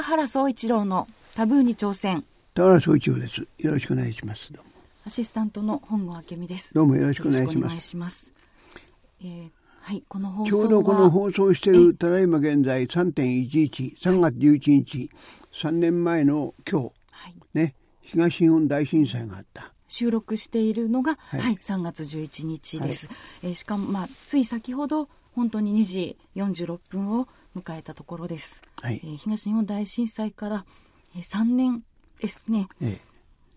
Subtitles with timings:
[0.00, 2.24] 田原総一郎のタブーに挑戦。
[2.54, 3.46] 田原総一郎です。
[3.58, 4.50] よろしくお願いします。
[5.04, 6.72] アシスタントの本郷明美です。
[6.72, 7.80] どうもよろしくお願いします。
[7.82, 8.32] します。
[9.20, 9.50] えー、
[9.82, 11.72] はいこの放送ちょうどこの放送してい。
[11.74, 15.10] るただいま現在3.11 3月11日
[15.52, 19.70] 3年前の今日、はい、ね東日本大震災があった。
[19.86, 29.00] 収録しているのが、はい、はい、3月11日です、はい、えー、しかも、まあ、つい先ほど本当に2時46分を迎えたところです、はい。
[29.02, 30.64] えー、東日本大震災から、
[31.16, 31.82] えー、3年
[32.20, 33.10] ですね、ええ。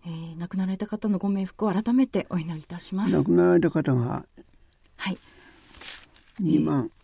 [0.06, 3.16] えー、亡くなられた方のご冥福を改めてお祈りいたします。
[3.18, 4.26] 亡くなられた方が
[4.96, 5.18] はい。
[6.40, 6.90] 2万、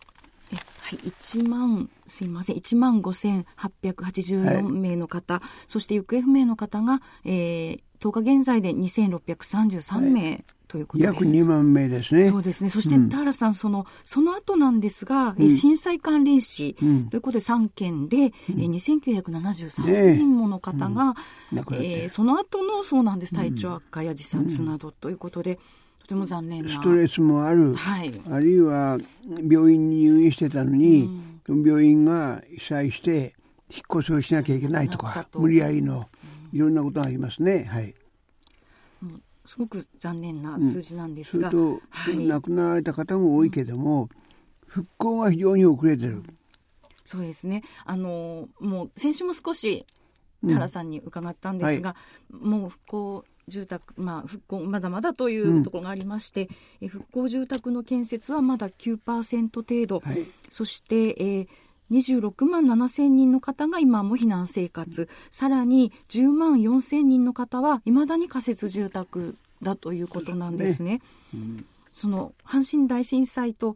[0.95, 10.45] はい、1万すいません1万5884名の方、はい、そして行方不明の方が、えー、10日現在で2633名、はい。
[10.71, 12.29] ということ約2万名ですね。
[12.29, 12.69] そうですね。
[12.69, 16.75] そして、田原さん、その、その後なんですが、うん、震災関連死
[17.09, 18.31] ということで3件で、うん、え
[18.67, 21.13] 2973人もの方が、
[21.51, 25.59] うん、えー、その後の、そうなんです、体調悪化や自殺などということで、
[26.01, 26.71] とても残念な。
[26.71, 27.75] ストレスもある。
[27.75, 28.21] はい。
[28.29, 28.97] あるいは、
[29.49, 31.09] 病院に入院してたのに、
[31.47, 33.35] 病院が被災して、
[33.69, 36.07] 引っ越しをしなきゃいけないとか、無理やりの、
[36.51, 37.65] いろんなことがありますね。
[37.65, 37.95] はい。
[39.45, 44.09] すごく残念な数字なんですが、うん、それと、はい、亡くなられた方も多いけども、
[44.65, 46.23] 復興は非常に遅れてる。
[47.03, 47.63] そうですね。
[47.83, 49.85] あのもう先週も少し
[50.47, 51.97] 原さんに伺ったんですが、
[52.31, 56.49] うんはい、もう復興住宅、まあ、復興まだまだというところがありまして、
[56.81, 61.47] うん、復興住宅の建設はまだ9%程度、はい、そして、えー、
[61.91, 71.01] 26万7千人の方が今も避難生活、さらに10万4千人の方はいまだに仮設住宅だということなんですね。
[71.31, 71.43] そ、ね。
[71.43, 73.75] うん、その阪神大震災と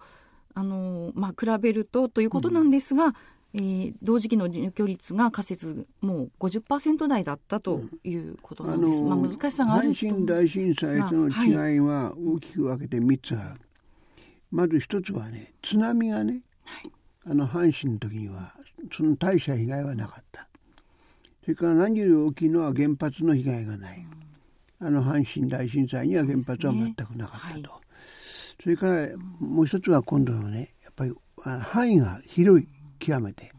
[0.53, 3.13] あの、まあ、比べるとということなんですが、うん、
[3.57, 9.01] えー、同時期の入居率が仮設もう50%台だったということなんです。
[9.01, 13.49] うん、まあ、難しさがある阪神大震災との違いは大きく分けて3つある。
[13.49, 13.59] はい、
[14.51, 16.91] まず1つはね津波がね、はい。
[17.27, 18.53] あの阪神の時には
[18.93, 20.49] その大した被害はなかった。
[21.43, 24.05] それから何より大きいのは原発の被害がない、
[24.81, 29.07] あの阪神大震災には原発は全くなかったと、ねはい、それから
[29.39, 31.13] もう一つは今度のねやっぱり
[31.61, 32.67] 範囲が広い
[33.05, 33.51] 極めて。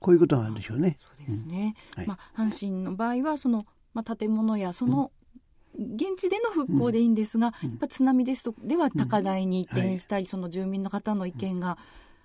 [0.00, 0.96] こういうことなんでしょうね。
[0.98, 1.98] そうですね、うん。
[1.98, 5.12] はい、まあ、阪神の場合はその、まあ、建物やその、
[5.78, 11.78] 現地での復興でいいんですが、うん、やっぱ津波ですとでは高台に移転したり、うんはい、その住民の方の意見が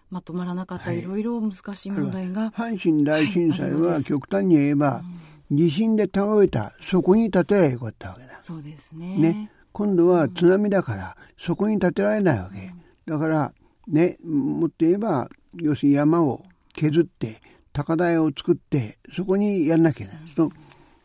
[0.09, 5.03] まとまらなかった、い、ろいろ難しい問題が阪神大震災は極端に言えば、
[5.51, 8.37] 地震で倒れたそこに建てられよかったわけだ。
[8.41, 9.17] そうですね。
[9.17, 9.51] ね。
[9.73, 12.73] 今度は津波だから、そこに建てられないわけ、
[13.05, 13.53] だから
[13.87, 16.43] ねもっと言えば要するに山を
[16.75, 17.41] 削って
[17.73, 20.51] 高台を作ってそこにやんなきゃいけない、そ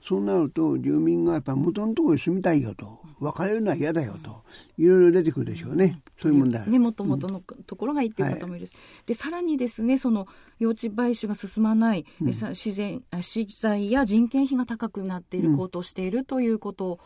[0.07, 3.01] そうなると住民がやっぱ元のところに住みたいよと。
[3.21, 4.43] 別れるのは嫌だよと。
[4.79, 6.69] いろいろ出てくるでしょうね、そういう問題。
[6.69, 10.27] ね、もともとのところがいいっていう方もいるし、はい、でさらにですねその
[10.59, 16.99] 用地買収が進まない、うん、自然資材や人件費が高くなっている、高騰しているということ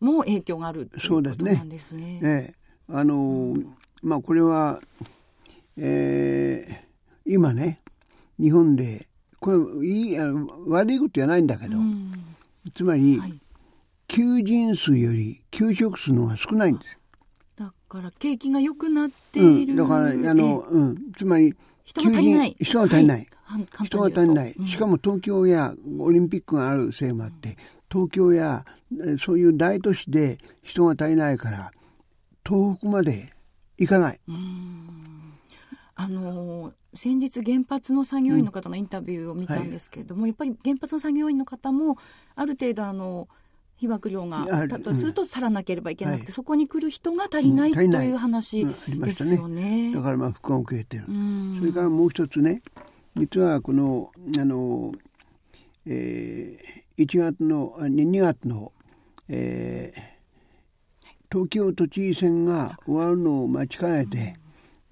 [0.00, 2.18] も影響があるということなんですね。
[2.20, 2.20] すね。
[2.22, 2.54] ええ、
[2.92, 3.66] あのー、
[4.02, 4.80] まあこれは、
[5.78, 7.80] えー、今ね
[8.38, 9.08] 日本で
[9.40, 10.18] これいい
[10.66, 12.12] 悪いことじゃないんだけど、うん、
[12.74, 13.40] つまり、はい。
[14.08, 16.98] 求人数より求職数の方が少ないんです。
[17.56, 21.54] だから景気が良くなっている、うん、だからあの、うん、つまり
[21.84, 22.56] 人が足りない。
[22.60, 27.56] 人が足りない、はい、人が足りない、しかも東京やオリンピックがあるせいもあって、
[27.90, 28.66] 東京や
[29.18, 31.72] そういう大都市で人が足りないから
[32.46, 33.32] 東北まで
[33.78, 34.20] 行かない。
[36.04, 41.96] あの先日原発の作業員の方のインタビューを見たんですけれども、うんはい、やっぱり原発の作業員の方も
[42.34, 43.28] ある程度あの
[43.76, 48.12] 被爆量がだとすると去らなければいけなくて、うん、そこに来る人が足りない、うん、とい。
[48.12, 49.88] う話ですよね。
[49.90, 51.06] ね、だからまあ福岡受けてる、
[51.58, 52.62] それからもう一つね
[53.16, 54.92] 実はこのあの、
[55.86, 58.72] えー、1月の2月の、
[59.28, 64.36] えー、東京都知事選が終わるのを待ちかねて、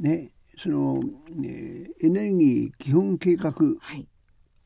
[0.01, 0.31] ね
[0.62, 1.01] その、
[1.43, 3.79] えー、エネルギー基本計画案、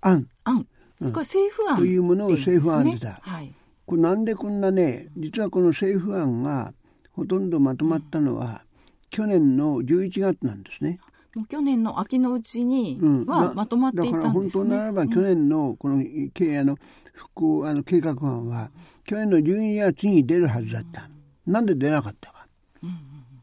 [0.00, 0.66] はい、案、
[1.00, 3.20] すごい政府案、というものを政府案でた。
[3.22, 3.54] はい。
[3.86, 6.72] これなんでこんなね実はこの政府案が
[7.12, 8.64] ほとんどまとまったのは、
[9.10, 10.98] 去年の11月なんですね。
[11.36, 16.02] もう去年の秋のうちにはまとまっていたんです、ね、だから本当ならば去年のこの
[16.32, 16.76] 経営の
[17.12, 18.70] 復興あの計画案は
[19.04, 21.08] 去年の12月に出るはずだった。
[21.46, 22.46] うん、なんで出なかったか。
[22.82, 22.96] うんうん。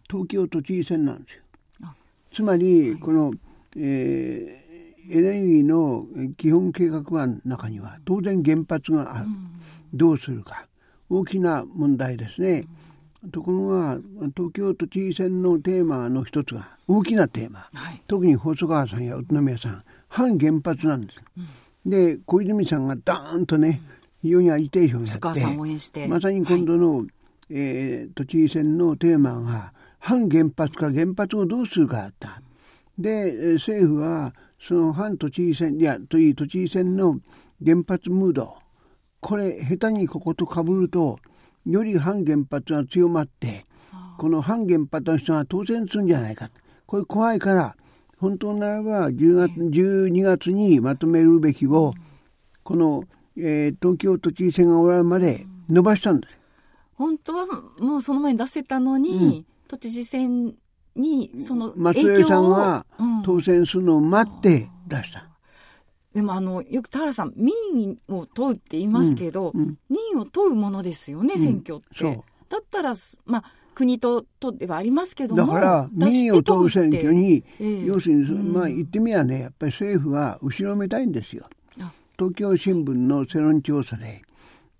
[0.09, 1.40] 東京都知事選なんですよ。
[2.33, 3.33] つまりこの、
[3.78, 4.57] え
[5.10, 6.06] エネルギーの
[6.38, 9.25] 基本計画案の中には当然原発がある、
[9.94, 10.68] どうするか。
[11.10, 12.66] 大きな問題ですね。
[13.31, 13.98] ところが
[14.36, 21.19] 東京都知事選のテーマの一つが大きなテーマ、はい、特に細川さんや宇都宮さん反原発なんです。
[21.86, 23.81] うん、で小泉さんがダーンとね
[24.22, 25.19] 非常にアジテーションやって。
[26.07, 27.07] まさに今度の、はい、
[27.50, 32.42] えー、都知事選のテーマが反原発か原発をどうするかだった。
[32.98, 37.19] で政府はその反都知事選いやという都知事選の
[37.63, 38.56] 原発ムード
[39.19, 41.19] これ下手にこことかぶると
[41.65, 43.65] より反原発が強まって
[44.18, 46.50] この反原発の人が当選するんじゃないか
[46.86, 47.75] これ怖いから
[48.18, 51.94] 本当ならば10月12月にまとめるべきを
[52.63, 53.03] この、
[53.38, 56.42] えー、東京都知事選が終わるまで伸ばしたんです。
[56.95, 57.48] 本当は
[57.80, 60.53] もうその前に出せたのに、うん、都知事選
[60.97, 62.85] にその松江さんは
[63.23, 65.29] 当選するのを待って出した。
[66.13, 72.21] でもあのよく田原さん民意を問うって言いますけど、うんうん、民意を問うものですよね、選挙って。
[72.50, 72.94] だったら
[73.25, 81.45] まあ国ととではありますけどだから民意を問う選挙に、えー、要するに、まあ言ってみやねやっぱり政府は後ろめたいんですよ。
[82.19, 84.21] 東京新聞の世論調査で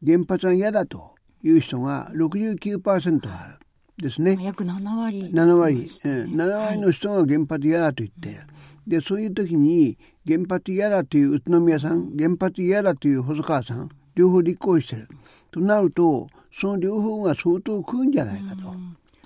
[0.06, 3.66] 原発は嫌だという人が69%ある。
[3.98, 4.38] ですね。
[4.42, 8.44] 約7割、7割、ね、7割の人が原発嫌だと言って、は
[8.88, 9.98] い、でそういう時に
[10.28, 15.08] 原発嫌だという宇都宮さん原発嫌だという細川さん両方立候補してる。
[15.52, 16.28] となると
[16.60, 18.74] その両方が相当食うんじゃないかと。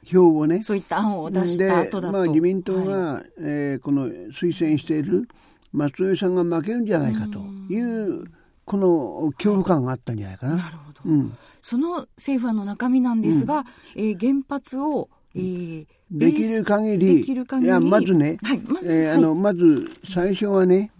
[0.05, 0.61] 票をね。
[0.61, 5.27] そういった案を出した後だと、まあ、自民党が、はい、えー、この推薦している
[5.73, 7.39] 松江さんが負けるんじゃないかと
[7.73, 8.25] いう
[8.65, 10.55] この恐怖感があったんじゃないかな。
[10.55, 13.65] なるほど、うん、その政府案の中身なんですが、うん、
[13.95, 20.91] えー、原発を、えー、できる限りいやまずね、はいまずえー、あのまず最初はね、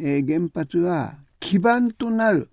[0.00, 2.48] えー、原発は基盤となる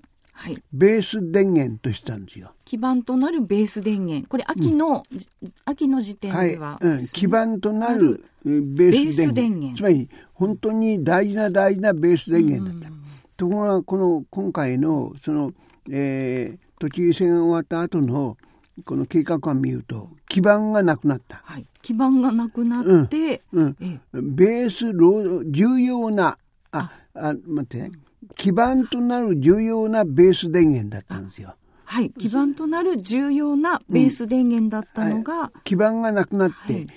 [0.73, 2.53] ベース電源としたんですよ。
[2.65, 4.27] 基盤となるベース電源。
[4.27, 6.87] これ秋の、うん、秋の時点では、はい。
[6.87, 9.77] うん、基盤となるベース電源。
[9.77, 13.00] つまり本当に大事な大事なベース電源だった。
[13.41, 15.51] ところがこの今回のその、
[15.91, 18.38] えー、都知事選が終わった後の
[18.85, 21.41] この計画案見ると基盤がなくなった。
[21.43, 23.75] はい、基盤がなくなって、うん。
[24.13, 26.38] うん、ベースロ重要な
[26.71, 27.33] ああ。
[27.47, 27.77] 待って。
[27.79, 27.91] ね
[28.35, 31.55] 基盤となる重要なベース電源だったんですよ。
[31.83, 36.88] はい、基盤となる重要なベース電源だったのが、うんはい、基盤がなくなって、はい、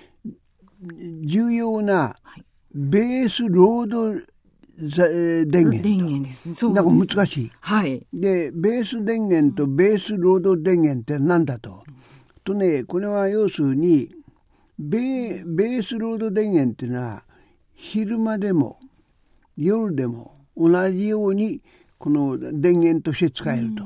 [1.26, 2.16] 重要な
[2.74, 4.33] ベースロード
[4.76, 6.54] 電源電源ですね。
[6.54, 7.52] そうなんか難しい。
[7.60, 8.06] はい。
[8.12, 11.84] で、ベース電源とベースロード電源って何だと？
[12.44, 14.10] とね、これは要するに、
[14.78, 17.22] ベベースロード電源っていうのは、
[17.74, 18.78] 昼間でも
[19.56, 21.60] 夜でも同じように
[21.98, 23.84] この電源として使えると。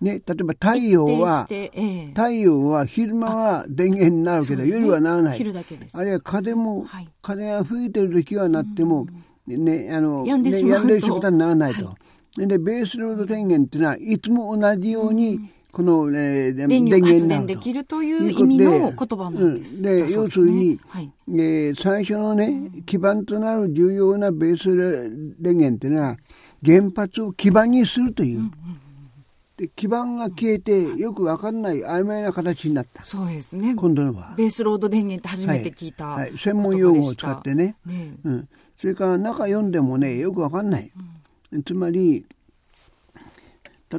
[0.00, 5.40] ね、例えば太陽は、えー、太陽は昼間は電源になるけど、夜はならない。
[5.92, 9.06] あるいは風も、はい、風が吹いてる時はなっても、
[9.46, 11.86] ね、あの、病んでしまうと、ね、でしまうとならないと。
[11.86, 11.96] は
[12.38, 19.82] い、で、ベースロード電源っていうのは、いつも同じように、この、えー、電源発電できるという意味の言葉なんです。
[19.82, 26.16] で、ね、要するに、はい、えー、最初のね、基盤となる重要なベース電源っていうのは、
[26.64, 28.38] 原発を基盤にするという。
[28.38, 28.52] うんうん
[29.56, 33.04] で基盤が消えてよく分かんない曖昧な形になった。
[33.04, 33.74] そうですね。
[33.76, 36.30] 今度のはベースロード電源って初めて聞いた、はい。
[36.30, 37.76] はい、専門用語を使ってね。
[37.86, 40.90] ね、うん、それから中読んでもねよく分かんない、
[41.52, 42.24] うん、つまり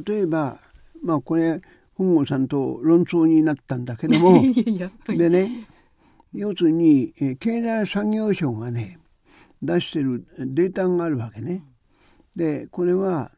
[0.06, 0.58] 例えば
[1.02, 1.60] まあこれ
[1.94, 4.42] 本郷さんと論争になったんだけども
[5.08, 5.66] でね
[6.34, 8.98] 要するに、えー、経済産業省がね
[9.62, 11.62] 出してるデータがあるわけね。
[12.36, 13.30] でこれは、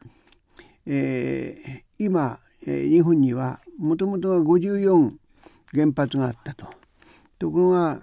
[0.85, 5.11] えー、今、えー、日本にはもともとは54
[5.73, 6.67] 原発があったと。
[7.39, 8.01] ところが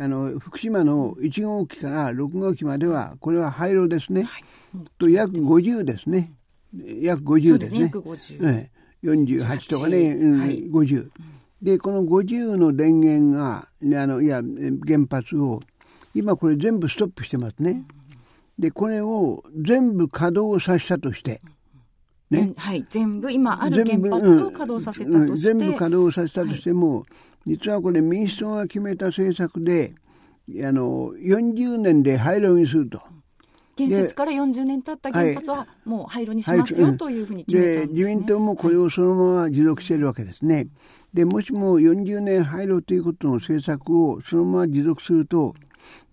[0.00, 4.24] あの福島の1号機から6号機まではこれは廃炉ですね。
[4.24, 4.44] はい、
[4.98, 6.32] と約50ですね。
[7.00, 7.80] 約50ですね。
[7.82, 8.68] 約50。
[9.02, 10.40] 48とかね、うん。
[10.40, 11.10] はい、50。
[11.62, 14.42] でこの50の電源があのいや
[14.86, 15.60] 原発を
[16.14, 17.84] 今これ全部ストップしてますね。
[18.58, 21.40] でこれを全部稼働させたとして、
[22.30, 27.06] ね、はい、全部今ある原発を稼働させたとして、全部稼働させたとしても、はい、
[27.46, 29.94] 実はこれ民主党が決めた政策で
[30.64, 33.00] あの40年で廃炉にすると。
[33.76, 40.68] 建設から40年経った原発はもう廃炉にしますよ、というふうに決めたんです、ね、自民党もこれをそのまま持続しているわけですね。
[41.12, 45.54] でもしも40年廃炉ということの政策をそのまま持続すると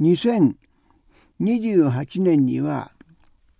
[0.01, 2.91] 2028年には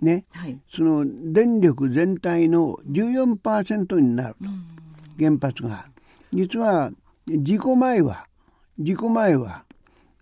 [0.02, 4.40] ね、はい、その電力全体の14%になると、
[5.18, 5.86] 原発が。
[6.34, 6.92] 実は
[7.28, 8.28] 事故前は
[8.80, 9.66] 事故前は、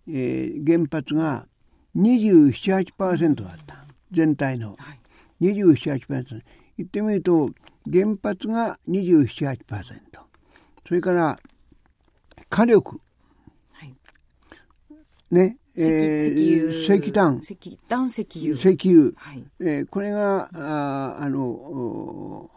[0.07, 1.47] えー、原発が
[1.95, 2.51] 27、
[2.97, 3.85] 8%だった。
[4.11, 4.75] 全体の。
[4.77, 4.93] は
[5.39, 6.41] い、27、8%。
[6.77, 7.51] 言ってみると、
[7.91, 9.83] 原発が27、8%。
[10.85, 11.39] それから、
[12.49, 12.99] 火力。
[13.71, 13.95] はい、
[15.31, 15.57] ね。
[15.77, 17.39] えー、石炭。
[17.41, 18.53] 石炭、石油。
[18.53, 19.13] 石油。
[19.15, 22.49] はい、えー、これが、ああの、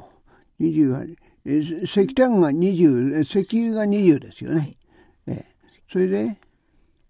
[0.61, 4.57] 28、石炭が20、石油が20ですよね。
[4.57, 4.77] はい、
[5.27, 6.39] えー、それで？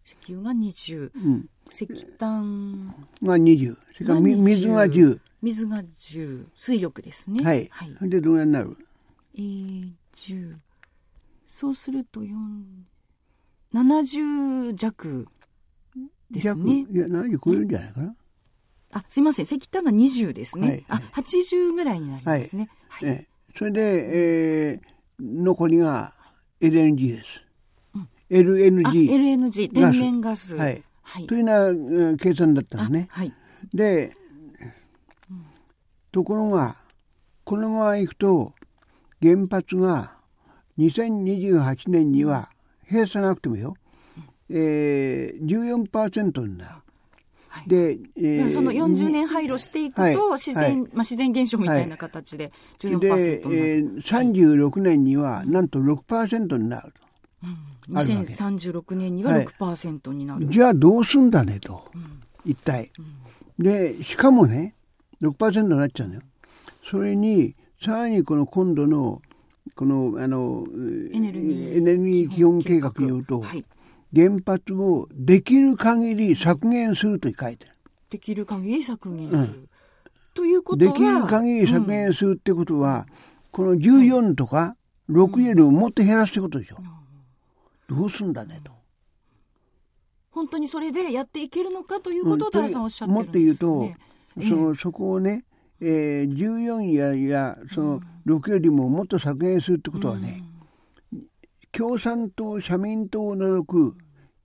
[0.04, 1.86] 石油が20、うん、石
[2.18, 2.88] 炭
[3.22, 5.20] が20、それから水が10。
[5.40, 7.44] 水が10、水力ですね。
[7.44, 7.68] はい。
[7.70, 8.76] はい、で、どうやになる？
[9.36, 10.56] えー、10。
[11.46, 12.34] そうすると4、
[13.72, 15.28] 70弱
[16.30, 16.86] ですね。
[16.90, 18.14] いや、70超えるんじゃないかな。
[18.92, 19.44] あ、すいません。
[19.44, 20.68] 石炭が20ですね。
[20.68, 22.68] はい、あ、80ぐらいになりますね。
[22.88, 23.08] はい。
[23.08, 23.80] はい、それで、
[24.72, 24.80] えー、
[25.20, 26.12] 残りが
[26.60, 27.26] LNG です。
[27.94, 29.10] うん、LNG。
[29.10, 30.56] LNG、天然ガス。
[30.56, 30.82] はい。
[31.02, 33.06] はい、というような計算だったのね。
[33.10, 33.32] はい。
[33.72, 34.16] で、
[36.10, 36.76] ところが、
[37.44, 38.52] このままいくと、
[39.22, 40.16] 原発が
[40.78, 42.50] 2028年には
[42.90, 43.74] 閉鎖なくてもよ、
[44.48, 46.83] えー、14%になる。
[47.66, 53.50] で、えー、その40年廃炉していくと、はい自然、まあ、自然現象みたいな形で14%になる。
[53.50, 57.00] で、えー、36年にはなんと6%になると。
[57.88, 62.90] うん、2036年には6%になる、はい、じゃあどうすんだねと、うん、一体、
[63.58, 64.74] うん、でしかもね
[65.22, 66.20] 6%になっちゃうのよ。
[66.90, 69.20] それにさらにこの今度の
[69.74, 70.66] このあの
[71.12, 73.64] エネルギーエネルギー基本計画によると、はい、
[74.14, 77.72] 原発をできる限り削減すると書いてる。
[78.10, 79.42] できる限り削減する。
[79.42, 79.68] うん、
[80.34, 83.14] ということはできる限り削減するってことは、うん、
[83.50, 84.76] この14とか
[85.10, 86.76] 6よりももっと減らすってことでしょ。
[87.88, 88.72] うん、どうすんだねと。
[90.30, 93.92] 本当にそれでやっていけるのかということを田さんおっしゃってるんです、ね、もっと
[94.42, 95.44] 言うと、そのそこをね、
[95.80, 100.42] えー、14ややその6よりももっと削減するってことはね、
[101.76, 103.96] 共産党社民党を除く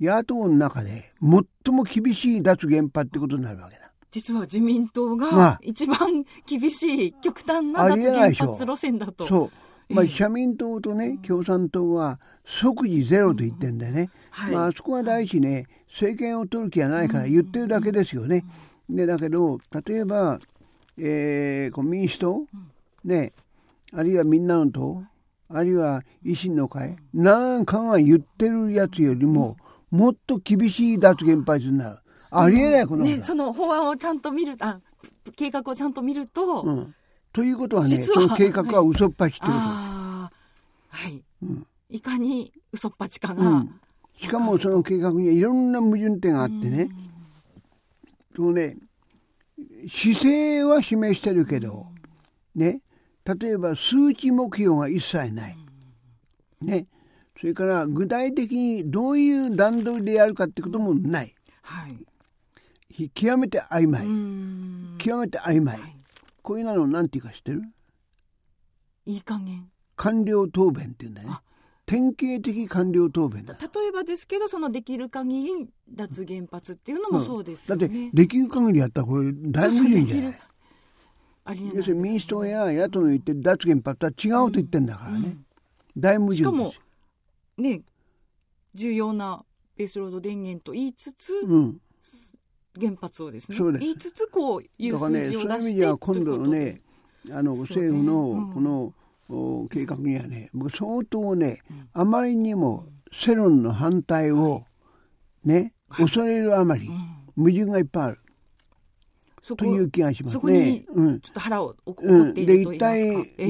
[0.01, 3.91] 野党の中で最も厳しい脱原発ってことになるわけだ。
[4.12, 9.27] 実は自民党が一番厳しい極端な脱原発路線だと。
[9.27, 9.51] そ
[9.89, 9.93] う。
[9.93, 14.09] まあ、社民党とね、共産党は即時ゼロと言ってんだよね。
[14.31, 18.45] はい、まあ、そこは大事ね、政権を取る気はないから言ってるだけですよね。
[18.89, 20.39] で、だけど、例えば、
[20.98, 22.45] えー、民主党、
[23.03, 23.33] ね、
[23.93, 25.03] あるいはみんなの党、
[25.49, 29.57] あるいは維新の会、なんかが言ってるやつよりも、
[29.89, 31.97] もっと厳しい脱原発になる。
[32.31, 34.79] ありえないことね、その法案をちゃんと見る、あ、
[35.35, 36.61] 計画をちゃんと見ると。
[36.61, 36.95] うん、
[37.33, 39.51] ということはね、その計画は嘘っぱちってこと。
[39.51, 40.29] は
[41.07, 41.23] い。
[41.41, 43.79] うん、いかに嘘っぱちかが、うん、
[44.19, 46.89] しかもその計画にはいろんな矛盾点があってね。
[48.35, 48.77] とね、
[49.89, 51.87] 姿勢は示してるけど、
[52.55, 52.81] ね、
[53.36, 55.57] 例えば数値目標が一切ない。
[56.62, 56.88] ね。
[57.39, 61.36] それから具体的にどういう段取りでやるかってこともない。
[61.62, 63.09] はい。
[63.12, 64.05] 極めて曖昧。
[64.98, 65.79] 極めて曖昧。
[65.79, 65.95] はい、
[66.41, 67.63] こういうのなんていうか知ってる？
[69.05, 69.69] いい加減。
[69.95, 71.36] 官僚答弁っていうんだよね。
[71.86, 80.39] 典型的官僚答弁だ例えばですけどそのできる限り脱原発っていうのもそうですよね、うん、だってできる限りやったらこれ大無理じゃない？
[81.53, 85.45] 要するに民主党や野党の言ってる脱原発は違うと言ってんだからね、うん、
[85.97, 86.73] 大矛盾しかも
[87.57, 87.81] ね
[88.73, 89.43] 重要な
[89.75, 91.77] ベースロード電源と言いつつ、うん、
[92.79, 96.81] 原発をですね言いつつこういう数字を出してだからねそういう意味では今度のね
[97.31, 98.93] あの政府のこの、
[99.29, 101.61] うん、計画にはね僕相当ね、
[101.93, 104.63] あまりにも世論の反対を
[105.43, 106.89] ね、はい、恐れるあまり、
[107.35, 108.19] 矛盾がいっぱいある。
[109.41, 110.34] という気がしますね。
[110.34, 110.86] そこに
[111.22, 112.91] ちょっと腹を怒っていると言いますか。
[112.91, 113.46] うん、で一体ね、え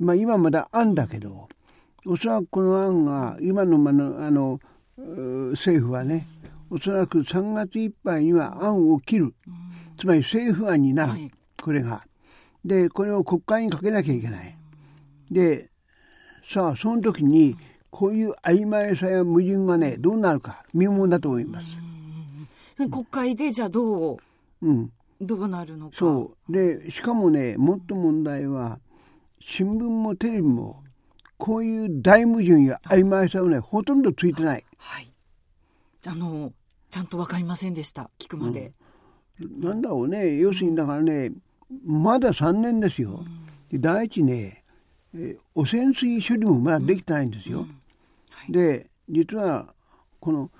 [0.00, 1.48] ー、まあ今まだ案だけど、
[2.06, 4.60] おそらくこの案が今のまのあの
[5.52, 6.26] 政府はね、
[6.70, 9.34] おそらく3月いっぱいには案を切る、
[9.98, 11.30] つまり政府案になる、はい、
[11.62, 12.02] これが。
[12.64, 14.56] でこれを国会にかけなきゃいけない。
[15.30, 15.70] で
[16.52, 17.56] さあその時に
[17.90, 21.66] こういう曖昧さや矛盾がねどうなるか見ものだと思います。
[22.90, 24.18] 国会でじゃあどう、
[24.62, 25.96] うん、どうなるのか。
[25.96, 26.52] そう。
[26.52, 28.78] でしかもねもっと問題は
[29.40, 30.82] 新聞もテレビも
[31.36, 34.64] こういう大矛盾や曖昧さをねほとんどついてない。
[34.76, 35.12] はい。
[36.06, 36.52] あの
[36.90, 38.10] ちゃんと分かりませんでした。
[38.18, 38.72] 聞くまで、
[39.42, 40.36] うん、なんだろうね。
[40.36, 41.32] 要するにだからね
[41.84, 43.24] まだ3年ですよ。
[43.70, 44.64] で第一ね、
[45.14, 47.66] えー、汚染水処理もまだできてないんですよ。
[48.30, 49.74] はい、で実は
[50.20, 50.50] この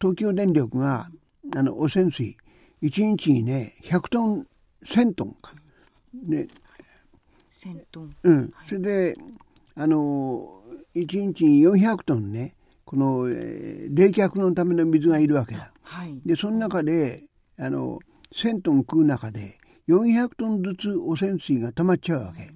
[0.00, 1.10] 東京電力が
[1.54, 2.36] あの汚染水
[2.82, 4.46] 1日にね100トン
[4.84, 5.52] 1000トンか。
[6.26, 6.46] ね、
[7.54, 8.16] 1000トン。
[8.22, 9.16] うん、それで
[9.74, 10.62] あの
[10.94, 12.54] 1日に400トンね
[12.84, 15.72] この、えー、冷却のための水がいるわけだ。
[15.82, 17.24] はい、でその中で
[17.58, 17.98] あの
[18.34, 19.58] 1000トン食う中で
[19.88, 22.50] 400トンずつ汚染水が溜まっちゃうわけ。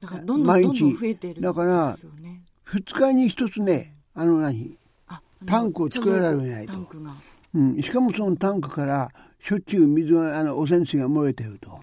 [0.00, 1.98] だからどんどんどんどん増えてる、ね、だから
[2.66, 4.78] 2日に1つねあの何
[5.46, 6.72] タンクを作らざるを得ないと。
[7.54, 9.10] うん、しかもそのタンクから
[9.42, 11.80] しょっちゅう水があの汚染水が漏れてると。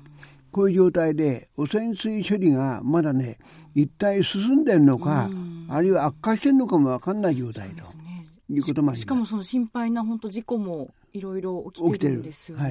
[0.52, 3.38] こういう状態で汚染水処理がまだね
[3.76, 5.30] 一体進んでるのか、
[5.70, 9.02] あるいは悪化してるのかも分かんない状態と、ね、いうこともあります。
[9.02, 12.64] しかもその心配な本当事故もいろいろ起きてるんですよね。
[12.64, 12.70] は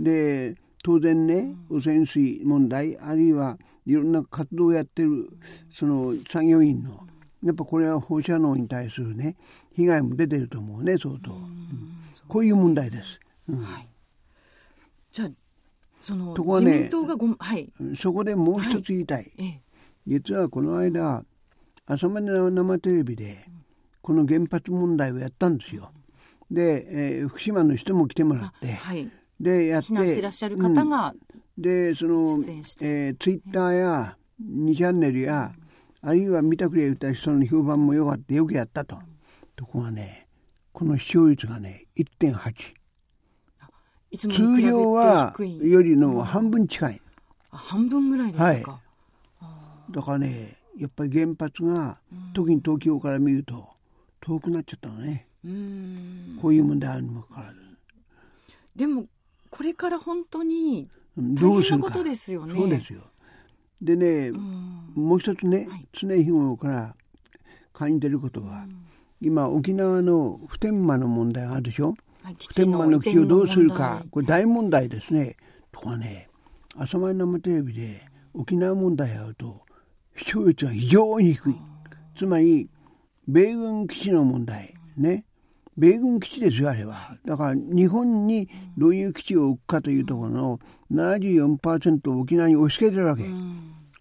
[0.00, 5.28] い、で当然ね、汚染水問題あるいはいろんな活動をやってる
[5.70, 7.06] その作業員の
[7.44, 9.36] やっぱこれは放射能に対するね
[9.76, 11.91] 被害も出てると思うね相当、うん、
[12.32, 13.20] こういう問題です。
[13.46, 13.88] うん、はい、
[15.12, 15.28] じゃあ
[16.00, 17.70] そのとこ自民党がご、はい、
[18.00, 19.60] そこでもう一つ言いたい、はい、
[20.06, 21.26] 実はこの間
[21.84, 23.44] 朝まで生テレビで
[24.00, 25.90] この原発問題をやったんですよ。
[26.50, 31.14] で、えー、福島の人も来てもらって、はい、でやって避難してらっしゃる方が、
[31.58, 32.38] うん、でその、
[32.80, 35.52] えー、ツイッターや2チャンネルや、
[36.02, 38.98] うん、あるいは見たくれ言った人の評判もよかったよくやったと。
[39.54, 40.21] とこがね
[40.72, 42.54] この視聴率がね1.8。
[44.18, 44.28] 通
[44.60, 47.00] 常はよりの半分近い、
[47.50, 48.54] 半分ぐらいですか、は
[49.90, 51.98] い、だからねやっぱり原発が、
[52.34, 53.68] 特に東京から見ると
[54.20, 55.26] 遠くなっちゃったのね。
[56.40, 57.58] こういう問題あるにもかかわらず。
[58.76, 59.06] でも
[59.50, 62.54] これから本当に大変なことですよね。
[62.54, 63.02] そうですよ。
[63.80, 66.96] でね、もう一つね、はい、常日頃から
[67.72, 68.66] 感じてることは、
[69.22, 74.04] 今沖縄の普天間の問題があるでしょ、普天間の基地をどうするか。
[74.10, 75.36] これ大問題ですね。
[75.70, 76.28] とかね。
[76.76, 78.02] 朝前生テレビで
[78.34, 79.60] 沖縄問題やると
[80.16, 81.54] 視聴率が非常に低い。
[82.18, 82.68] つまり
[83.28, 84.74] 米軍基地の問題。
[84.96, 85.24] ね。
[85.76, 87.16] 米軍基地ですよあれは。
[87.24, 93.24] だから日本にどういう基地を置くかというところの74%を沖縄に押し付けてるわけ、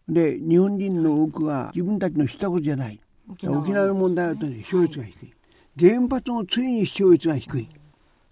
[0.10, 3.00] で日本人の多くは自分たちの知ったことじゃない
[3.32, 5.34] 沖縄の問題はと視聴率が低い、
[5.80, 7.70] 原発もついに視聴率が低い、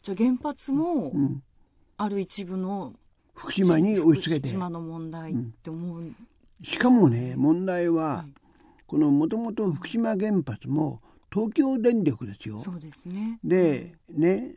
[0.03, 1.13] じゃあ原発も、
[1.97, 2.93] ある一部の
[3.33, 4.49] 福島に押し付けて。
[4.49, 6.13] 福島の問題って思う、
[6.63, 8.33] しかもね問題は、はい、
[8.85, 12.59] このもともと福島原発も東京電力ですよ。
[12.59, 13.39] そうですね。
[13.43, 14.53] でね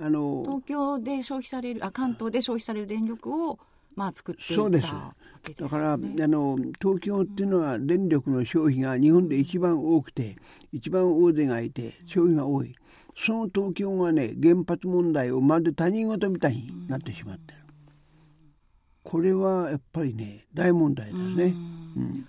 [0.00, 3.58] あの東京で消費されるあ関東で消費される電力を
[3.96, 4.86] まあ作っていそうです
[5.58, 10.36] だからあの東京っていうのは電力の消費が日本で一番多くて
[10.72, 12.74] 一番大手がいて消費が多い。
[13.16, 17.58] その東京がね原発問題をまるで他人事みたいになってしまってる、
[19.02, 22.28] これはやっぱりね大問題ですね、うん、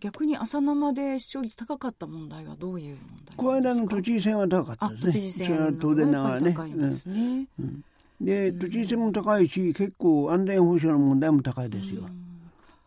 [0.00, 5.12] 逆に朝生で視聴率高かった問題はどういう問題この間の都知事選は高かったですね。
[5.12, 7.84] 都知事選は当然ながらね高いですね、うん、
[8.20, 12.02] で都知事選も高いし結構安全保障の問題も高いですよ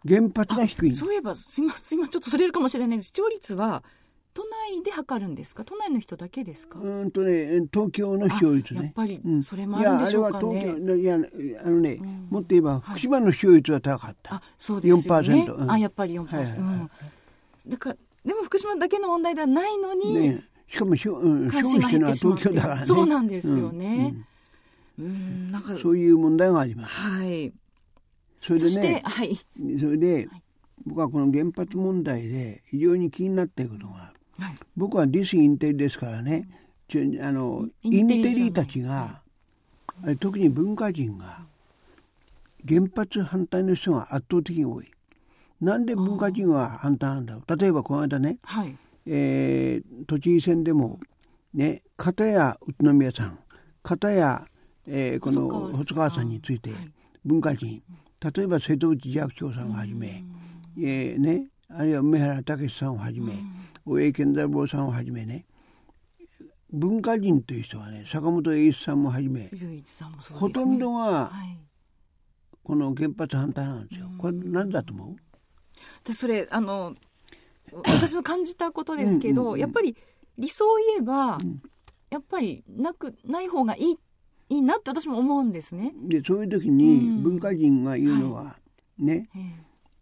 [0.07, 0.95] 原発が低い。
[0.95, 2.07] そういえばすいません。
[2.07, 3.07] ちょっとそれるかもしれないです。
[3.07, 3.83] 視聴率は
[4.33, 5.63] 都内で測るんですか？
[5.63, 6.77] 都内の人だけですか？
[6.79, 8.81] うんとね東京の視聴率ね。
[8.81, 11.15] やっぱりそれもあるんでしょうかね、いやあれは東京いや
[11.63, 16.59] あのね、うん、もっと言えば福島の視聴率は高かった、はい、あそうですよね、うん、あやっぱり4%、はいはいはい。
[16.59, 16.89] うん、
[17.69, 22.85] だからでも福島だけの問題ではないのに、ね、しかもしょ、うん、消費してるのは東京だからね。
[22.85, 24.15] そうなんですよね、
[24.99, 26.93] うん、うん、なんかそういう問題があります。
[26.93, 27.53] はい
[28.45, 29.39] それでね、はい、
[29.79, 30.27] それで、
[30.85, 36.47] 僕はこの原発問題で非常に気になっていることがはい、僕はディスインテリですからね、
[36.89, 39.21] ちあのインテリたちが、
[40.19, 41.45] 特に文化人が
[42.67, 44.91] 原発反対の人が圧倒的に多い。
[45.61, 47.57] なんで文化人は反対なんだろう。
[47.57, 50.99] 例えばこの間ね、はい、えー、都知事選でも
[51.53, 53.39] ね片や宇都宮さん
[53.83, 54.45] 片や、
[54.85, 56.29] えー、この細川さん。
[56.29, 56.71] について
[57.23, 57.81] 文化人、
[58.33, 60.23] 例えば瀬戸内寂聴さんをはじめ、
[60.79, 63.33] えーね、あるいは梅原武さんをはじめ、
[63.85, 65.45] 大江健太郎さんをはじめね
[66.71, 69.51] 文化人という人はね坂本栄一さんもはじめ、ね、
[70.33, 71.31] ほとんどが
[72.63, 74.07] この原発反対なんですよ。
[74.17, 75.15] これ何だと思う？
[76.03, 76.95] でそれあの
[77.85, 79.95] 私の感じたことですけど、うんうんうん、やっぱり
[80.37, 81.61] 理想を言えば、うん、
[82.09, 83.95] やっぱりなくない方がいいっ
[84.49, 85.93] いいなって私も思うんですね。
[85.95, 88.55] でそういう時に文化人が言うのは、は
[88.99, 89.29] い、ね、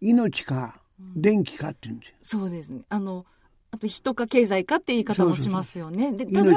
[0.02, 0.80] 命か
[1.16, 2.16] 電気かって言うんですよ。
[2.22, 2.82] そうですね。
[2.90, 3.26] あの
[3.72, 6.14] あと人か経済かって言い方もしますよね。
[6.14, 6.56] でただ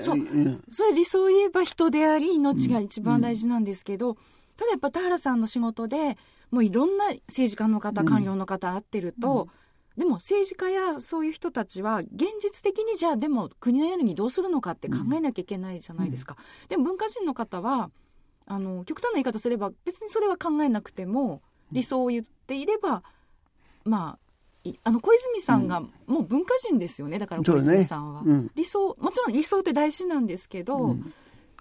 [0.00, 0.18] そう
[0.70, 4.16] それ理想を言えば人であり命が一番大事なんですけど、うん、
[4.56, 6.16] ただやっぱ田原さんの仕事で
[6.52, 9.50] もういろんな政治家の方官僚の方会ってると、うん、
[9.96, 16.36] でも政治家やそういう人たちは現実的にじゃあでも国のエネルギーどうするのかって考えなきゃいけないじゃないですか。
[16.62, 17.90] うん、でも文化人の方は
[18.46, 23.02] あの極端な言い方すれば別にそれは考えなくても理想を言っていれば
[23.84, 24.22] まあ
[24.84, 31.12] あの小泉さんがもう文化人ですよね、だから小泉さんは、ねうん、理想もちろん理想って大事なんですけど、うん、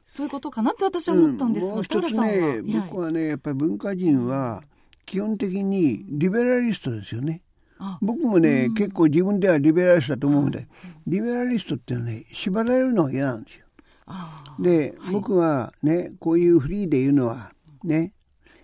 [0.05, 4.63] そういうことかなって私は思ったんですが、うん、もう一つね僕はねやっぱり文化人は
[5.05, 7.41] 基本的にリベラリストですよね。
[8.01, 10.67] 僕もね、結構自分ではリベラリストだと思うんで、
[11.07, 13.65] リベラリストってのはね縛られるのが嫌なんですよ。
[14.59, 18.13] で、はい、僕はねこういうフリーで言うのはね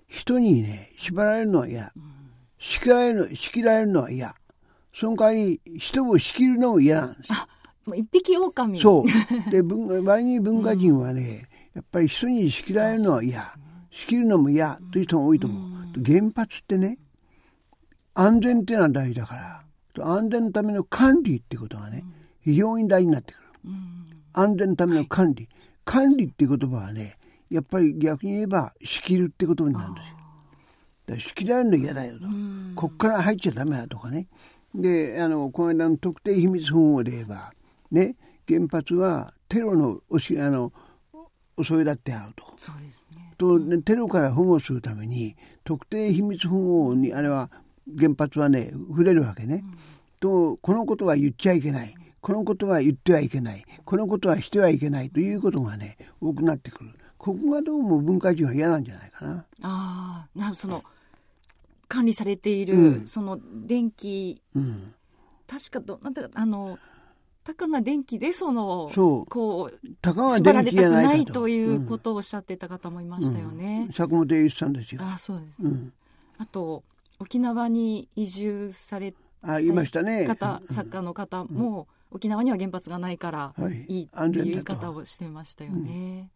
[0.08, 1.92] 人にね縛られるのは嫌。
[2.60, 4.36] 仕切られる仕切られるのは嫌。
[4.94, 7.36] その代わり人を仕切るのも嫌なんですよ。
[7.86, 8.80] もう一匹狼。
[8.80, 9.06] そう。
[9.52, 13.44] で、文場合に文化人はね、やっぱり人に仕切られるのは嫌。
[13.92, 16.04] 仕切るのも嫌という人が多いと思う。
[16.04, 16.98] 原発ってね、
[18.20, 19.64] 安全っていうのは大事だか
[19.96, 22.04] ら、安全のための管理っていうことがね、
[22.42, 23.44] 非常に大事になってくる。
[24.34, 25.48] 安全のための管理。
[25.86, 27.18] 管理っていう言葉はね、
[27.50, 30.18] やっぱり逆に言えば仕切るってことになるんですよ。
[31.20, 32.26] 仕切られるの嫌だよと、
[32.76, 34.28] こっから入っちゃダメだとかね
[34.76, 37.54] であのこの間の特定秘密保護で言えば
[37.92, 38.16] ね
[38.48, 40.74] 原発はテロのおしあの
[41.62, 42.44] 襲いだってあると。
[42.58, 47.50] そうですね、と、ね、テロから保護するために特定秘密保護にあれは
[47.97, 49.63] 原発はね触れるわけね。
[49.63, 49.78] うん、
[50.19, 51.93] とこのことは言っちゃいけない。
[52.19, 53.63] このことは言ってはいけない。
[53.86, 56.91] このことはしてはいけないということがね多くなってくる。
[57.17, 59.45] ここがどうも文化人は嫌なんじゃないかな。
[59.62, 60.84] ああ、なるその
[61.88, 64.93] 管理されている、うん、その電気、うん、
[65.47, 66.78] 確かどなんてあの
[67.43, 73.86] たかが電気でそのそうこうたかが電気じゃないということをおっしゃってた方もいましたよね。
[73.88, 75.02] うん、坂本栄一さんですよ。
[75.02, 75.62] あそうです、
[76.38, 76.84] あと
[77.20, 80.26] 沖縄に移住されあいましたね。
[80.26, 83.54] 方作家の方も、沖縄には原発がないから
[83.88, 84.02] い。
[84.02, 86.30] いっていう言い方をしてましたよね。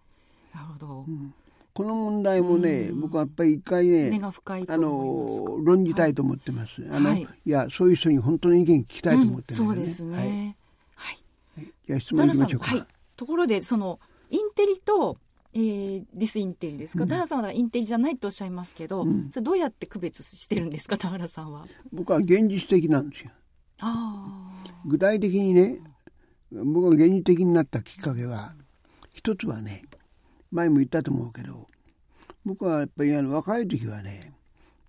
[0.54, 1.06] なるほど。
[1.74, 4.20] この問題もね、うん、僕はやっぱり一回ね
[4.68, 9.66] あの論じたいと思ってます、はい、あの、はい、いやそういう人に本当の意見聞きたいと思ってる、ね。
[9.68, 10.58] うん、そうですね。
[10.96, 11.18] はい、
[11.56, 15.18] はい、じゃあ質問いきましょうか、はい、ところでそのインテリと
[15.54, 21.66] えー、ディスインテリですか、うん、田原さんはインテリじゃないとおっしゃいますけど、うん、それどうやって区別してるんですか田原さんは？
[21.92, 23.32] 僕は現実的なんですよ。
[23.82, 25.80] あ具体的にね
[26.52, 28.54] 僕が現実的になったきっかけは
[29.14, 29.84] 一つはね
[30.52, 31.68] 前も言ったと思うけど
[32.46, 34.34] 僕はやっぱりあの若い時はね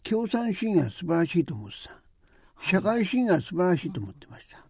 [0.02, 1.94] 共産主義が素晴らしいと思ってた。
[2.70, 4.64] 社会主義が素晴らしいと思ってました。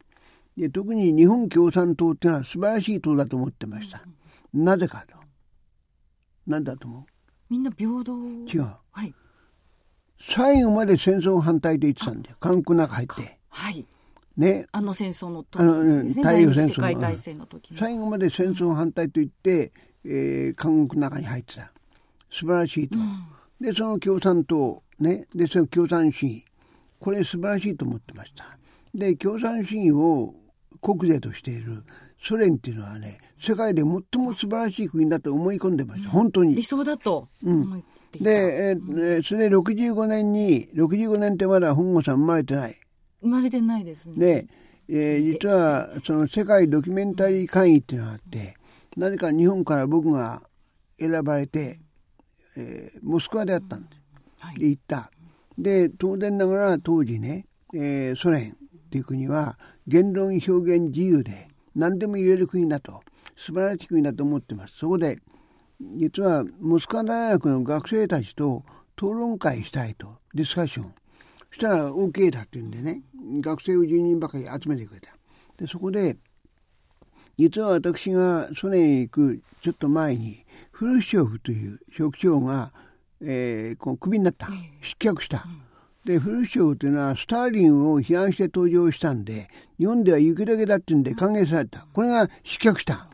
[0.56, 4.02] で特に日本共産党っていうのは素晴らしい党だと思ってました。
[4.54, 5.16] なぜかと
[6.46, 7.04] 何だと思う？
[7.48, 9.14] みんな平等違う、はい、
[10.20, 12.36] 最後まで戦争反対で言ってたんだよ。
[12.40, 13.38] 韓国の中入って。
[13.48, 13.86] はい。
[14.34, 17.46] ね、あの戦争の時、ね、あの、ね、太平洋戦争の。
[17.46, 19.72] 時最後まで戦争反対と言って、
[20.06, 21.70] えー、韓国の中に入ってた。
[22.30, 23.26] 素晴らしいと、うん、
[23.60, 25.26] でその共産党ね。
[25.34, 26.44] でその共産主義。
[26.98, 28.56] これ素晴らしいと思ってました。
[28.94, 30.34] で共産主義を
[30.80, 31.84] 国税としている
[32.22, 36.54] ソ連っていうのはね世界で最も素晴らしい国だと思い込んでました、うん、本当に。
[36.54, 37.82] 理想だと思っ
[38.12, 42.78] ていた、うん、で、えー、それで65年に65年ってまだ本郷さん生まれてない。
[43.20, 44.16] 生まれてないですね。
[44.16, 44.46] で、
[44.88, 48.56] えー、実はその世界ドキュメンタリー会議っていうのがあって
[48.96, 50.42] なぜか日本から僕が
[50.98, 51.80] 選ばれて、
[52.56, 53.88] えー、モスクワであったんで
[54.38, 55.10] す、はい、で行った。
[55.58, 58.54] で当然ながら当時ね、えー、ソ連っ
[58.90, 63.02] ていう国は言論表現自由で何でも言える国だと
[63.36, 64.76] 素晴らしい国だと思ってます。
[64.76, 65.18] そこで
[65.80, 68.64] 実はモスクワ大学の学生たちと
[68.96, 70.94] 討論会したいとディスカッション。
[71.50, 73.02] したら OK だって言うんでね
[73.40, 75.12] 学生を10人ばかり集めてくれた。
[75.56, 76.16] でそこで
[77.38, 82.72] 実は私がソ連へ行くちょっと前にフルシチョフという職長が、
[83.20, 84.48] えー、こうクビになった。
[84.82, 85.46] 失脚した。
[86.04, 91.86] でフルシチョフというのはスターリンを批判して登場したんで日本では雪だけだっていうんで歓迎された。
[91.92, 93.08] これが失脚した。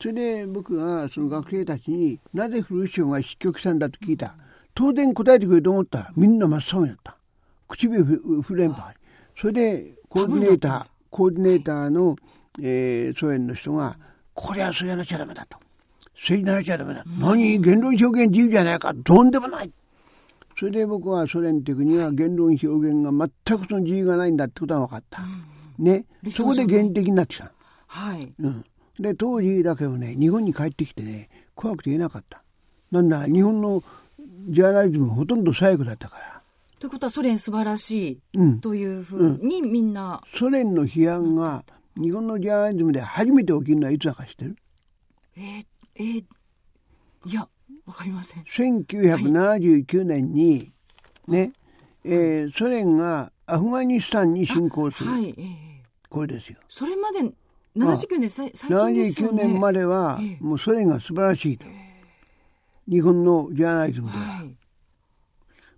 [0.00, 4.34] それで僕がその学生たちになぜフルシチョフが失脚したんだと聞いた。
[4.74, 7.16] 当然答えてくれると思ったらみんな真っ青になった。
[7.68, 8.04] 唇
[8.42, 8.92] ふれんば
[9.40, 12.16] それでコーディネーターコーディネーターの、
[12.60, 13.96] えー、ソ連の人が
[14.34, 15.58] これはそうやらなきゃダメだと。
[16.14, 17.02] 政治の話はダメだ。
[17.06, 17.58] うん、何？
[17.60, 18.94] 言論表現自由じゃないか。
[18.94, 19.72] とんでもない。
[20.58, 23.10] それで僕はソ連っていう国は言論表現が
[23.46, 25.22] 全くその自由がないんだってことは分かった。
[25.22, 26.04] うん、ね。
[26.30, 27.52] そこで原理的になってきた。
[27.86, 28.32] はい。
[28.38, 28.64] うん。
[28.98, 32.42] で、当時だけどね、日本に帰ってきてね、怖くて言えなかった。
[32.90, 33.82] なんだ、日本の
[34.48, 36.42] ジャーナリズムほとんど最後だったから。
[36.78, 41.64] ということはソ連素晴らしいというふうにみんな、うん、ソ連の批判が
[41.96, 44.56] 日本のジャーナリズムで初めて起きるのはいつだか知ってる？
[45.36, 45.66] えー、
[45.96, 46.24] えー、
[47.24, 47.48] いや
[47.86, 48.42] わかりません。
[48.44, 50.72] 1979年に、
[51.28, 51.52] はい、ね、
[52.04, 55.54] えー、ソ連がアフガニスタンに侵攻する、はいえー、
[56.08, 56.58] これですよ。
[56.68, 57.20] それまで
[57.76, 61.66] 79年最近ですよ、ね、79年までは、もうソ連が素晴らしいと、
[62.88, 64.56] 日本のジャーナリズムでは、はい、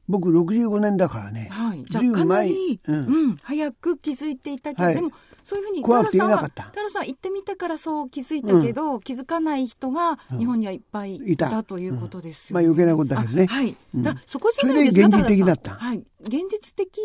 [0.09, 5.13] 僕65年だからね、はい、じゃあかなり、うん、うん、早く気づいていたけど、はい、でも
[5.45, 11.63] そういうふうに田原さんは田原さん行ってみたからそう気づいたけど、うん、気づかない人が日本にはいっぱいいた。
[11.63, 13.47] ということですよね、まあ余計なことだけどね。
[13.47, 15.73] はい、だそこじゃないですか現実的だった。
[15.73, 15.99] はい。
[16.23, 17.01] 現実的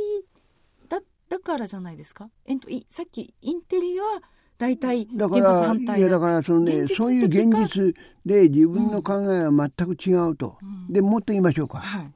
[0.87, 2.29] だだからじゃないですか。
[2.45, 4.21] えっとさっきインテリは
[4.57, 7.93] 大体原発反対いやだからそのねそういう現実
[8.25, 12.11] で自分の考えは全く違うと、うん、でもっと言いましょうか、はい、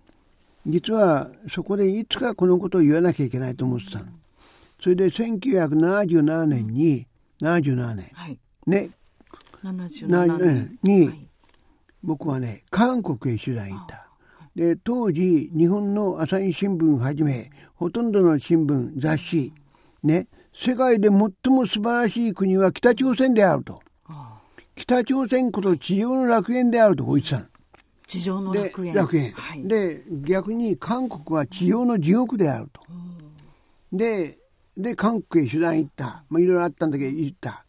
[0.67, 4.01] 実はそこでいつかこのことを言わなきゃいけないと思ってた
[4.83, 7.07] それで1977年に
[7.41, 8.89] 77年、はい、ね。
[9.63, 10.79] 77年。
[10.83, 11.27] に、はい、
[12.03, 14.07] 僕はね韓国へ取材行った。
[14.55, 19.53] で当時日本の朝日新聞はじめほとんどの新聞雑誌
[20.03, 20.27] ね。
[20.53, 21.17] 世界で最
[21.53, 23.81] も素晴らしい国は北朝鮮であると。
[24.75, 27.56] 北朝鮮こそ地上の楽園であるとこう言ってた
[28.07, 28.93] 地上の楽園。
[28.93, 32.81] 楽園、はい、で、逆に韓国は地上の地獄であると。
[33.91, 34.39] で、
[34.77, 36.23] で、韓国へ取材行った。
[36.29, 37.65] まあ、いろいろあったんだけど、言った。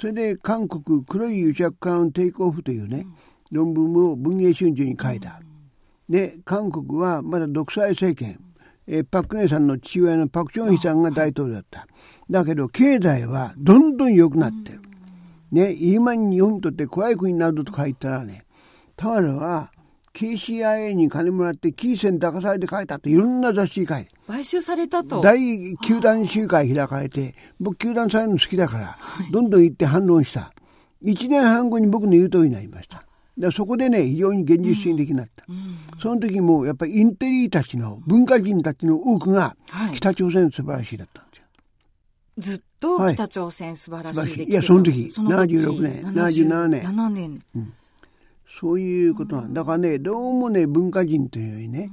[0.00, 3.06] それで、韓国黒い癒着からのテイクオフというね、
[3.50, 5.40] うん、論文を文藝春秋に書いた。
[5.40, 8.38] うん、で、韓国はまだ独裁政権。
[8.86, 11.86] えー、パク・クネさんの父親のパク・チョンヒさんが大統領だった。
[12.30, 14.82] だけど、経済はどんどん良くなってる。
[15.52, 18.44] ね、今に日本にとって怖い国になると書いたらね、
[19.02, 19.72] 田原は
[20.14, 24.10] KCIA に金もらってキーセン抱かされて書いたといろんな雑誌書いて。
[24.28, 25.20] 買収されたと。
[25.20, 28.98] 大球団集会開かれて、僕球団されるの好きだから、
[29.32, 30.52] どんどん行って反論した。
[31.02, 33.04] 1年半後に僕の言う通りになりました。
[33.38, 35.44] だそこでね、非常に現実主義的になった。
[35.48, 39.56] うんうん、その時もやっぱりインテリたちの、文化人たちの多くが、
[39.94, 41.44] 北朝鮮素晴らしいだったんですよ。
[42.38, 46.82] ずっと北朝鮮素晴らしいで、い、や、その時、その時76年、77年。
[46.82, 47.42] 7年。
[47.56, 47.74] うん
[48.58, 49.64] そういうことなんだ。
[49.64, 51.90] からねどうもね文化人というよりね、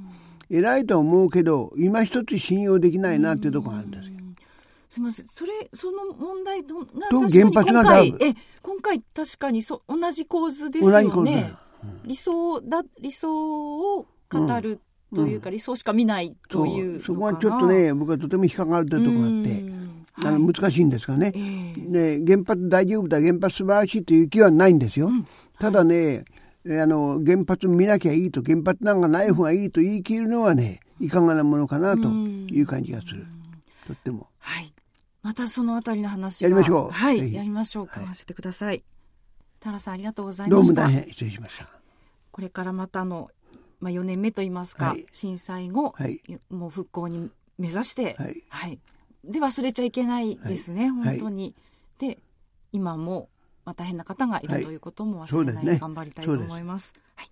[0.49, 4.13] 偉いと思うけど今一つ信用できないなっていうところがあるんですよ。
[4.89, 5.27] すみません。
[5.33, 6.75] それその問題と
[7.11, 11.53] 原発が今回え今回確かにそ同じ構図ですよね。
[12.03, 14.81] 理想だ理想を語る
[15.15, 19.79] というか、理想しか見ないというそこはちょっとね僕はとても引っかかるというところがあって。
[20.21, 25.25] あの難しいんですがね、えー、原発大丈夫だ原発素晴らしいという気はないんですよ、うん、
[25.57, 26.25] ただね
[26.65, 33.25] あの原発見なきゃいいと原発なんかない方がいいと言い切るのはねいかがなものかなという感じがする。
[33.87, 34.27] とっても。
[34.39, 34.73] はい。
[35.21, 36.91] またそのあたりの話やりましょう。
[36.91, 37.87] はい、やりましょう。
[37.87, 38.83] かわせてください。
[39.59, 40.73] 田原さんありがとうございました。
[40.75, 41.69] どうも大変失礼しました。
[42.31, 43.29] これからまたの
[43.79, 48.79] まあ4年目と言いますか、はい、震災後、はい、もう復興に目指して、はい、はい、
[49.23, 51.55] で忘れちゃいけないですね、本当に。
[51.97, 52.17] で
[52.71, 53.29] 今も
[53.69, 56.95] まあ、大変な方がいるということも忘れないで頑張りたいと思います。
[57.15, 57.29] はい、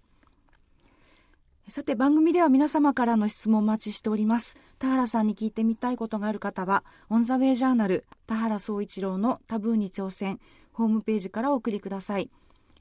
[1.68, 4.56] さて番組では皆様からの質問をお待ちしております。
[4.78, 10.40] 田原さんに聞いてみたいことがある方は、オンザウェイジャーナル田原総一郎のタブーに挑戦
[10.74, 12.30] ホームページからお送りください。